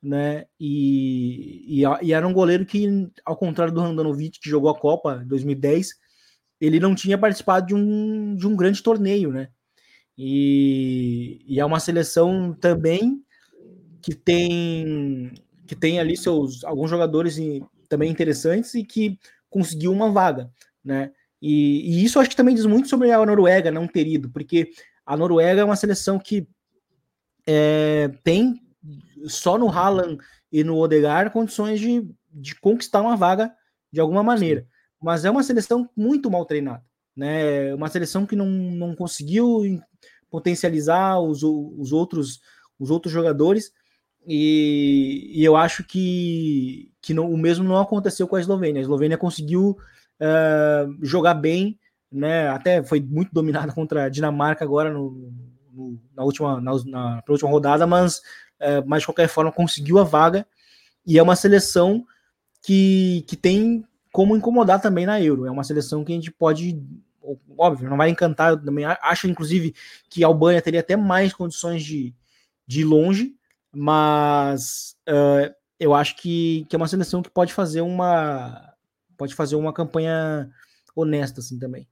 [0.00, 0.46] né?
[0.60, 5.20] E, e, e, era um goleiro que, ao contrário do Randanovic, que jogou a Copa
[5.24, 5.90] em 2010,
[6.60, 9.48] ele não tinha participado de um, de um grande torneio, né?
[10.16, 13.24] E, e é uma seleção também
[14.00, 15.32] que tem
[15.66, 17.38] que tem ali seus alguns jogadores
[17.92, 19.18] também interessantes e que
[19.50, 20.50] conseguiu uma vaga,
[20.82, 21.12] né?
[21.42, 24.70] E, e isso acho que também diz muito sobre a Noruega não ter ido, porque
[25.04, 26.48] a Noruega é uma seleção que
[27.46, 28.62] é, tem
[29.26, 33.54] só no Haaland e no Odegaard condições de, de conquistar uma vaga
[33.92, 34.66] de alguma maneira.
[34.98, 36.82] Mas é uma seleção muito mal treinada.
[37.14, 37.74] Né?
[37.74, 39.60] Uma seleção que não, não conseguiu
[40.30, 42.40] potencializar os, os, outros,
[42.78, 43.70] os outros jogadores.
[44.26, 48.80] E, e eu acho que, que não, o mesmo não aconteceu com a Eslovênia.
[48.80, 49.76] A Eslovênia conseguiu
[50.20, 51.78] uh, jogar bem
[52.12, 52.48] né?
[52.48, 55.32] Até foi muito dominada contra a Dinamarca agora no,
[55.72, 58.20] no, na última na, na última rodada, mas,
[58.60, 60.46] é, mas de qualquer forma conseguiu a vaga
[61.06, 62.04] e é uma seleção
[62.60, 65.46] que, que tem como incomodar também na Euro.
[65.46, 66.80] É uma seleção que a gente pode,
[67.56, 68.56] óbvio, não vai encantar.
[68.62, 69.74] Também acho, inclusive,
[70.08, 72.14] que a Albânia teria até mais condições de,
[72.66, 73.34] de ir longe,
[73.74, 78.74] mas uh, eu acho que, que é uma seleção que pode fazer uma
[79.16, 80.50] pode fazer uma campanha
[80.94, 81.88] honesta assim também.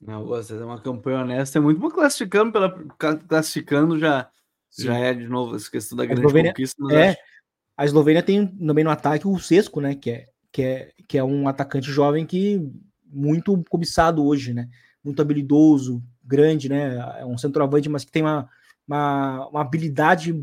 [0.00, 2.70] Não, você é uma campanha honesta, é muito bom classificando pela
[3.28, 4.30] classificando já
[4.70, 4.84] Sim.
[4.84, 6.82] já é de novo essa questão da grande Eslovênia, conquista.
[6.92, 7.18] É, acho...
[7.76, 11.24] a Eslovênia tem também no ataque o Sesco, né, que é que é que é
[11.24, 12.60] um atacante jovem que
[13.12, 14.68] muito cobiçado hoje, né?
[15.04, 16.96] Muito habilidoso, grande, né?
[17.18, 18.48] É um centroavante, mas que tem uma,
[18.86, 20.34] uma, uma habilidade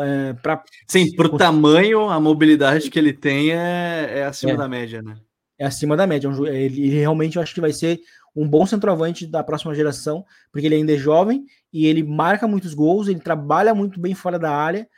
[0.00, 4.56] é, para Sim, para o tamanho, a mobilidade que ele tem é, é acima é.
[4.56, 5.16] da média, né?
[5.58, 6.28] É acima da média.
[6.28, 8.00] É ele, ele realmente eu acho que vai ser
[8.34, 12.74] um bom centroavante da próxima geração, porque ele ainda é jovem e ele marca muitos
[12.74, 14.88] gols, ele trabalha muito bem fora da área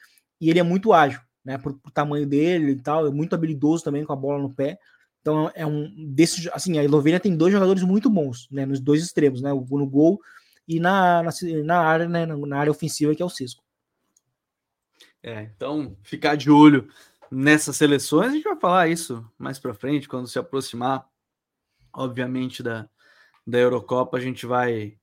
[0.40, 1.58] e ele é muito ágil, né?
[1.58, 4.78] Por, por tamanho dele e tal, é muito habilidoso também com a bola no pé.
[5.20, 8.66] Então é um desses, assim, a Eslovênia tem dois jogadores muito bons, né?
[8.66, 9.50] Nos dois extremos, né?
[9.50, 10.20] No gol
[10.66, 11.30] e na, na,
[11.64, 12.26] na área, né?
[12.26, 13.62] Na área ofensiva que é o Cisco.
[15.22, 16.88] É, então ficar de olho
[17.30, 21.06] nessas seleções, a gente vai falar isso mais para frente, quando se aproximar,
[21.92, 22.88] obviamente, da,
[23.46, 24.96] da Eurocopa, a gente vai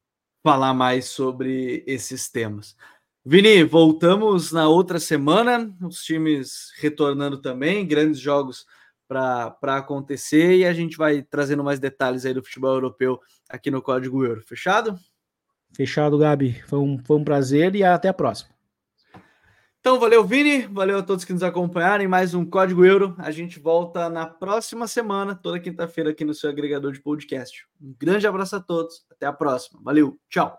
[0.44, 2.76] falar mais sobre esses temas.
[3.24, 8.66] Vini, voltamos na outra semana, os times retornando também, grandes jogos
[9.08, 13.20] para acontecer e a gente vai trazendo mais detalhes aí do futebol europeu
[13.50, 14.42] aqui no Código Euro.
[14.42, 14.98] Fechado?
[15.74, 16.62] Fechado, Gabi.
[16.68, 18.52] Foi um, foi um prazer e até a próxima.
[19.80, 20.68] Então, valeu, Vini.
[20.68, 23.16] Valeu a todos que nos acompanharam em mais um Código Euro.
[23.18, 27.66] A gente volta na próxima semana, toda quinta-feira, aqui no seu agregador de podcast.
[27.82, 29.04] Um grande abraço a todos.
[29.10, 29.80] Até a próxima.
[29.84, 30.20] Valeu.
[30.30, 30.56] Tchau.